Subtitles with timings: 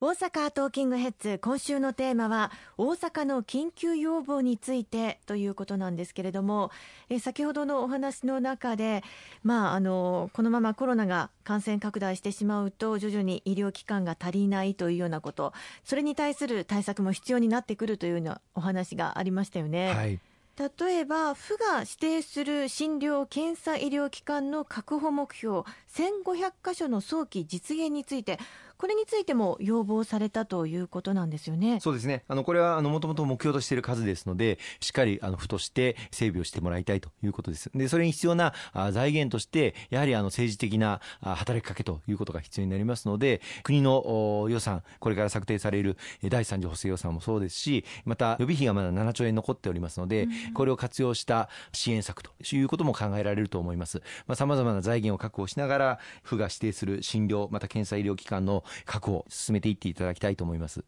[0.00, 6.70] 大阪トーキングヘッズ今週のテーマは大阪の緊急要望についてということなんですけれども
[7.10, 9.02] え先ほどのお話の中で、
[9.42, 19.94] まあ、あのこのままコロナが感染拡大してしまうと徐々に医療機関が足りないというようなことそれに対する対策も必要になってくるというようなお話がありましたよね。
[19.94, 20.20] はい
[20.58, 28.40] 例えば府が指定する診療検査医療機関の確保目標1500箇所の早期実現について
[28.78, 31.80] これについても要望されたということなんですよね。
[31.80, 32.22] そうですね。
[32.28, 37.72] あの、これは、あの、もともと目標としている数ですので、しっかり、あの、府として整備をしてもらいたいということです。
[37.74, 45.96] で、それに必要なあ財源として、やはり、あの、政治的なあ働きかけということが必要になりますので、国の予算、これから策定される
[46.28, 54.02] 第3次補正予算もそうですし、また、予備費がまだ7兆円残っておりますので、うん、これを活用した支援策ということも考えられると思います。
[54.28, 60.84] まあ、様々な財源を確保しながら、府が指定する診療、また検査医療機関の確保、進めていっていただきたいと思います。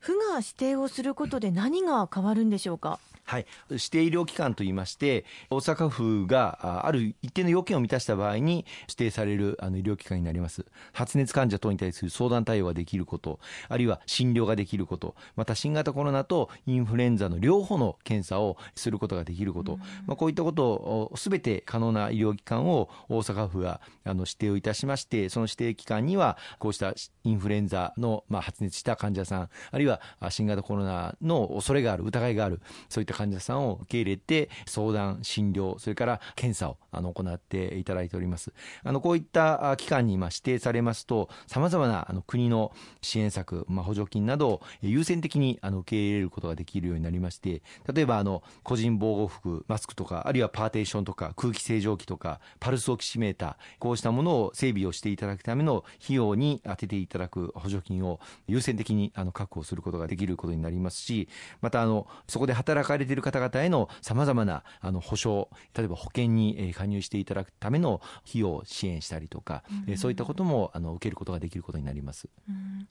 [0.00, 2.98] 府が指定をすることで何が変わるんでしょうか？
[3.24, 10.66] はい、指定医療機関といいまして大阪府がある一定の要件を満たした場合に指定されるあの医療機関になります。
[10.92, 38.52] 発熱患者等に対する相談対応ができることあるいは診療ができることまた新型コロナとインフルエンザの両方の検査をすることができること、まあ、こういったことをすべて可能な医療機関を大阪府があの指定をいたしましてその指定機関にはこうしたインフルエンザの、まあ、発熱した患者さんあるいは新型コロナの恐れがある疑いがあるそういった患者さんを受け入れて相談診療それから検査をあの行っていただいております。
[38.82, 61.28] あのこういった機関に指定されますとさまざまなあの国の支援策、まあ、補助金などを優先的にあの受け入れることができるようになりまして例えばあの個人防護服マスクとかあるいはパーテーションとか空気清浄機とかパルスオキシメーターこうしたものを整備をしていただくための費用に充てていただく補助金を優先的にあの確保することができることになりますし
[61.60, 72.28] またあのそこで働かれている方々へのさまざまなあの保証例えば保険に加入していただくための費用を支援したりとか、うん、そういったこともあの受けることができることになります。
[72.48, 72.88] うん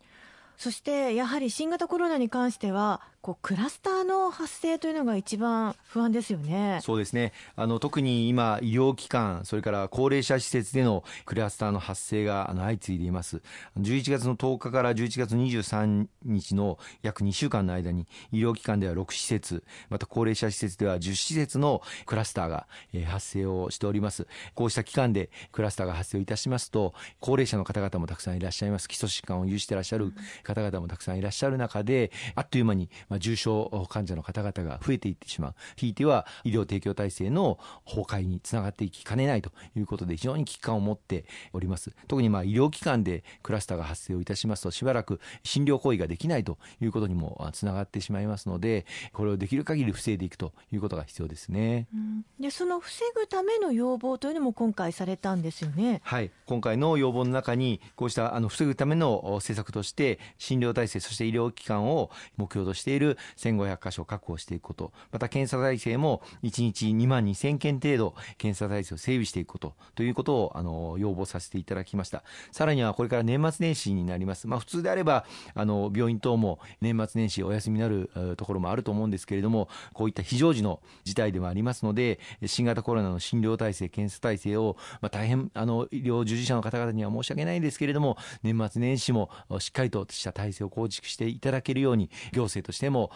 [0.58, 6.80] そしてやはり新型コロナに関してはこうクラスターの発生というのが一番不安ですよね。
[6.82, 7.32] そうですね。
[7.56, 13.42] あの特に今医療機関それから高齢者施設でのクラスターの発生があの相次いでいます。
[13.80, 24.28] 11月の10日から11月23日の約2週間の間に医療機関では6施設、また高齢者施設では10施設のクラスターが、え発生をしております。
[24.54, 28.90] こうした期間でクラスターが発生いたしますと高齢者の方々もたくさんいらっしゃいます。
[28.90, 30.12] 基礎疾患を有していらっしゃる
[30.44, 35.56] 方々もたくさんいらっしゃる中であっという間に、まあ、重症患者の方々が増えていってしまう。
[35.76, 41.92] ひいては医療提供体制の崩壊につながっていきかねないということで非常に危機感を持っております。
[42.08, 56.02] 特にまあ医療機関でクラスターが発生をいたしますとしばらく診療行為ができないということにもつながってしまいますのでこれをできる限り防いでいくということが必要ですね、うん、でその防ぐための要望というのも今回されたんですよね。
[56.04, 56.32] はい。
[56.46, 64.92] 今回の要望の中にこうしたあの防ぐための政策として診療体制そして医療機関を目標としている1500箇所を確保していくこと。
[65.12, 72.24] また検査体制も1日2万2000件程度検査体制を整備していくことということをあの要望させていただきました。
[72.52, 74.48] さらにはこれから年末年始になります。
[74.48, 89.30] まあ普通であればあの病院等も年末年始お休みになるところもあると思うんですけれどもこういった非常時の事態でもありますので新型コロナの診療体制検査体制を、まあ、大変あの医療従事者の方々には申し訳ないんですけれども年末年始も
[89.60, 93.12] しっかりとした体制を構築していただけるように行政としても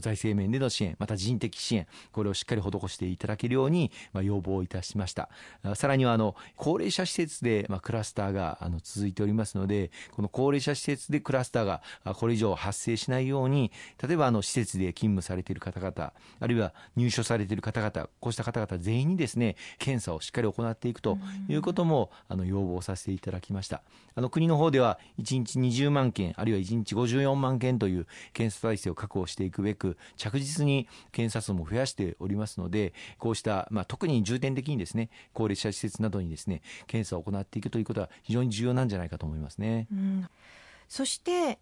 [0.00, 5.28] 財政面での支援また人的支援これをしっかり施していただけるように、ま、要望いたしました。
[5.74, 11.82] さらにはあの高齢者施設で、ま、クラスターがあの続いておりますのでこの高齢者施設でクラスターが
[12.14, 13.72] これ以上発生しないように
[14.06, 21.18] 例えばあの施設で勤務されている方々あるいは入所されている方々こうした方々全員にですね検査をしっかり行っていくと
[21.48, 23.82] いうこともあの要望させていただきました。
[24.14, 39.86] あの国の方では1日20万件あるいは1日54万件という検査体制を確保していくべく着実に検査数も増やしておりますのでこうした、まあ、特に重点的にですね高齢者施設などにですね検査を行っていくということは非常に重要なんじゃないかと思いますね。
[39.92, 40.28] うん、
[40.88, 41.58] そして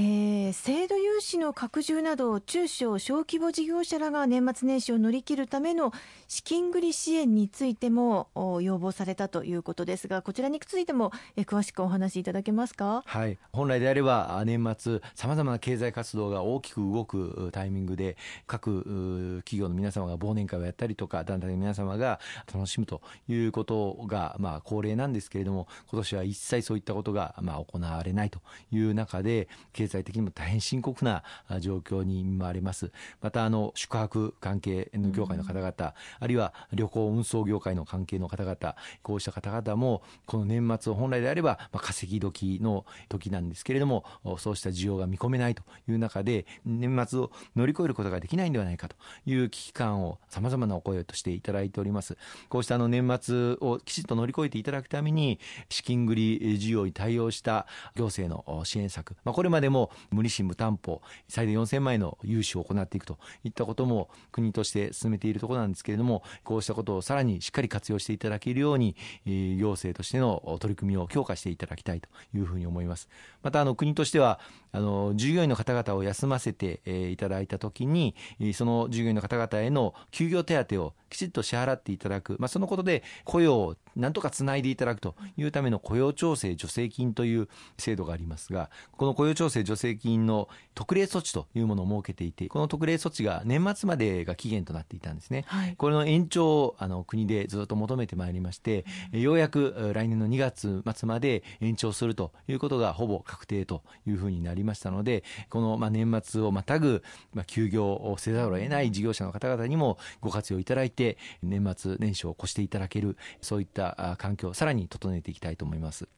[0.00, 5.92] えー、制度融資の拡充など中小小規模事業者らが年末年始を乗り切るための
[6.26, 8.28] 資金繰り支援についても
[8.62, 18.16] 要望されたということですがこちらについても、えー、詳しくお話しいただけますか、はい、本来であれば年末さまざまな経済活動が大きく動くタイミングで
[18.46, 22.20] 各企業の皆様が忘年会をやったりとか団体の皆様が
[22.50, 28.40] 楽しむということが、まあ、恒例なんですけれども今年は一切そういったことが、まあ、行われないと
[28.72, 31.22] いう中で経済的にも大変深刻な
[31.60, 32.90] 状況に見舞われます。
[33.20, 35.92] またあの宿泊関係の業界の方々、うん、あ
[36.26, 44.04] るいは旅行運送業界の関係の方々、こうした方々もこの年末本来であれば、まあ、稼ぎ時の時なんですけれども、
[44.38, 48.96] そうした需要が見込めないという中で年末を乗り越えることができないんではないかと
[49.26, 52.16] いう危機感をさまざまなお声としていただいております。
[52.48, 73.08] こうしたあの年末をきちっと乗り越えていただくために資金繰り需要に対応した行政の支援策、まあ、これまでも無利子無担保最大4000万円の融資を行っていくといったことも国として進めているところなんですけれどもこうしたことをさらにしっかり活用していただけるように行政としての取り組みを強化していただきたいというふうに思います。
[73.42, 74.40] またあの国としては
[74.72, 76.80] あの従業員の方々を休ませて
[77.10, 78.14] いただいたときに
[78.54, 95.44] その従業員の方々への休業手当をきちっと支払っていただく、まあ、そのことで雇用をなんとかつないでいただくというための雇用調整助成金という制度がありますが、この雇用調整助成金の特例措置というものを設けていて、この特例措置が年末までが期限となっていたんですね。
[95.48, 107.02] はい、これの延長をあの国でずっと求めてまいりまして、ようやく来年の2月末まで延長するということがほぼ確定というふうになりましたので、このまあ年末をまたぐ、
[107.34, 110.99] まあ、休業をせざるを得ない事業者の方々にもご活用いただいて、
[111.42, 116.08] 年末年始を越していただける、そういったった環境をさらに整えていきたいと思います。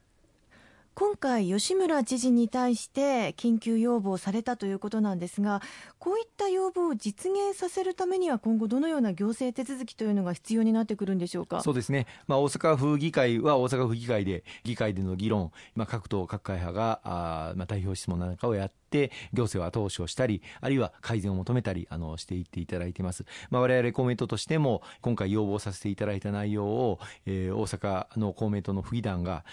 [0.94, 5.62] 今回、吉村知事に対して緊急要望されたということなんですが、
[5.98, 11.62] こういった要望を実現させるためには、今後、どのような行政手続きというのが必要になってくるんでしょうか？
[11.62, 23.24] そうですね、まあ、大阪府議会は大阪府議会で、議会での議論、まあ、各党、各会派があ、まあ、代表質問なんかをやって、行政は後押しをしたり、あるいは改善を求めたり、あの、していっていただいてます。
[23.50, 29.44] まあ、我々公明党としても、今回要望させていただいた内容を、えー、大阪の公明党の府議団が、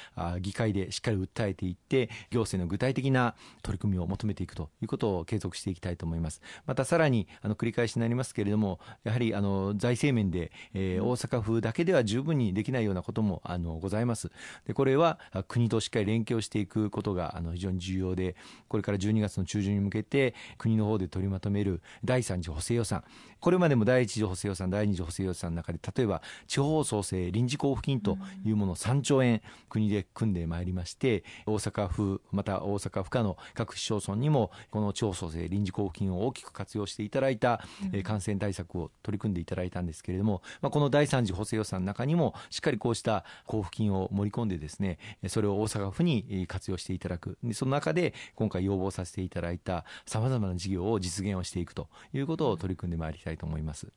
[0.41, 6.41] 議会でしっかり訴えていって、行政の具体的な取り組みを求めていくということを継続していきたいと思います。
[6.65, 14.31] またさらに、あの、繰り返しになりますけれども、やはり、あの、財政面で、えー、大阪府だけでは十分にできないようなことも、あの、ございます。
[14.65, 18.35] で、これは国としっかり連携をしていくことが、あの、非常に重要で、
[18.67, 23.03] これから12月の中旬に向けて、国の方で取りまとめる第3次補正予算、
[23.39, 37.61] これまでも第1次補正予算、第2次補正予算の中で、例えば地方創生臨時交付金というものを3兆円国で組んでまいりまして、大阪府、また大阪府下の各市町村にも、この地方創生臨時交付金を大きく活用していただいた、
[38.03, 44.97] 感染対策を取り組んでいただいたんですけれども、この第3次補正予算の中にも、しっかりこうした交付金を盛り込んでですね、
[45.27, 47.37] それを大阪府に活用していただく。
[47.53, 53.91] その中で、今回要望させてていただいたさまざまな事業を実現をしていくということを取り組んでまいりたいと思います。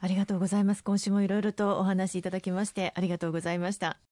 [0.00, 0.84] ありがとうございます。
[0.84, 4.07] 今週もいろいろとお話しいただきましてありがとうございました。